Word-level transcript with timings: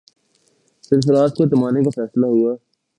سرفراز 0.83 1.33
کو 1.33 1.49
تھمانے 1.49 1.83
کا 1.83 1.89
فیصلہ 1.95 2.25
ہوا۔ 2.25 2.55